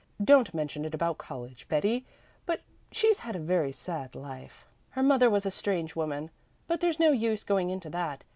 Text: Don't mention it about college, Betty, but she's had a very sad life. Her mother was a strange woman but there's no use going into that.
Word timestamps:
Don't 0.23 0.51
mention 0.51 0.83
it 0.83 0.95
about 0.95 1.19
college, 1.19 1.67
Betty, 1.69 2.07
but 2.47 2.61
she's 2.91 3.19
had 3.19 3.35
a 3.35 3.39
very 3.39 3.71
sad 3.71 4.15
life. 4.15 4.65
Her 4.89 5.03
mother 5.03 5.29
was 5.29 5.45
a 5.45 5.51
strange 5.51 5.95
woman 5.95 6.31
but 6.67 6.79
there's 6.81 6.99
no 6.99 7.11
use 7.11 7.43
going 7.43 7.69
into 7.69 7.91
that. 7.91 8.23